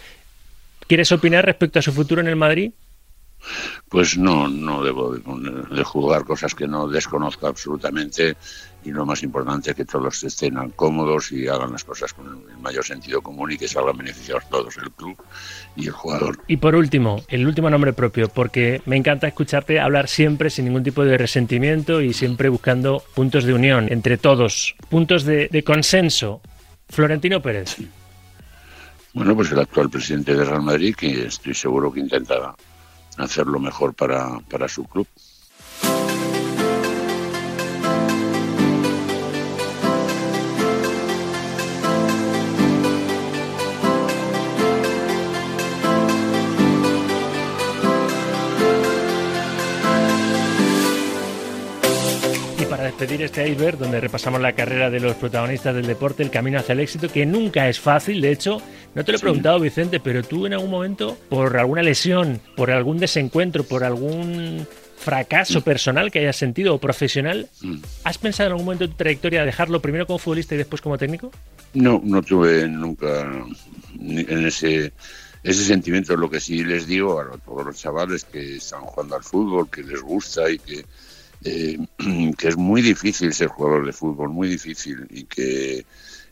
[0.87, 2.71] ¿quieres opinar respecto a su futuro en el Madrid?
[3.89, 8.35] Pues no, no debo de, jugar cosas que no desconozco absolutamente
[8.87, 12.57] y lo más importante es que todos estén cómodos y hagan las cosas con el
[12.59, 15.17] mayor sentido común y que salgan beneficiados todos, el club
[15.75, 16.39] y el jugador.
[16.47, 20.83] Y por último, el último nombre propio, porque me encanta escucharte hablar siempre sin ningún
[20.83, 26.39] tipo de resentimiento y siempre buscando puntos de unión entre todos, puntos de, consenso.
[26.87, 27.75] Florentino Pérez.
[29.13, 32.55] Bueno, pues el actual presidente de Real Madrid, que estoy seguro que intentará
[33.17, 35.07] hacer lo mejor para, para su club.
[53.07, 56.73] Despedir este iceberg donde repasamos la carrera de los protagonistas del deporte, el camino hacia
[56.73, 58.19] el éxito, que nunca es fácil.
[58.19, 58.61] De hecho,
[58.95, 62.69] no te lo he preguntado, Vicente, pero tú en algún momento, por alguna lesión, por
[62.69, 65.63] algún desencuentro, por algún fracaso mm.
[65.63, 67.77] personal que hayas sentido o profesional, mm.
[68.03, 70.97] ¿has pensado en algún momento de tu trayectoria dejarlo primero como futbolista y después como
[70.97, 71.31] técnico?
[71.75, 73.31] No, no tuve nunca
[74.01, 74.91] en ese
[75.43, 76.17] ese sentimiento.
[76.17, 79.83] Lo que sí les digo a todos los chavales que están jugando al fútbol, que
[79.83, 80.85] les gusta y que
[81.43, 81.77] eh,
[82.37, 85.85] que es muy difícil ser jugador de fútbol, muy difícil, y que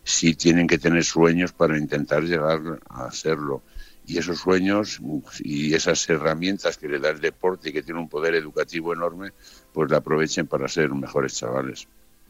[0.03, 3.63] sí tienen que tener sueños para intentar llegar a serlo.
[4.07, 4.99] Y esos sueños
[5.39, 9.31] y esas herramientas que le da el deporte y que tiene un poder educativo enorme,
[9.73, 11.87] pues la aprovechen para ser mejores chavales.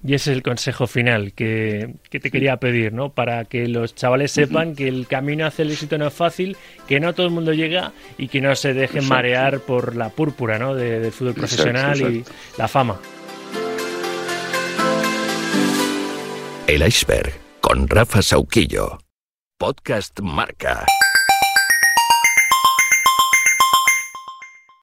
[0.08, 3.10] Y ese es el consejo final que, te quería pedir, ¿no?
[3.10, 7.00] Para que los chavales sepan que el camino hacia el éxito no es fácil, que
[7.00, 10.76] no todo el mundo llega y que no se dejen marear por la púrpura, ¿no?
[10.76, 12.24] del fútbol profesional y
[12.58, 13.00] la fama.
[16.68, 19.00] El iceberg con Rafa Sauquillo.
[19.58, 20.86] Podcast Marca.